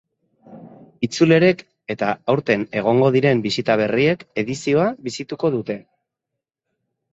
Itzulerek 1.07 1.61
eta 1.95 2.09
aurten 2.33 2.65
egongo 2.81 3.11
diren 3.17 3.45
bisita 3.45 3.77
berriek 3.83 4.27
edizioa 4.45 4.89
bizituko 5.11 5.55
dute. 5.61 5.79